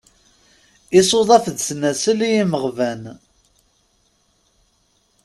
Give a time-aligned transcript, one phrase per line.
[0.99, 3.01] Isuḍaf d snasel i yimeɣban.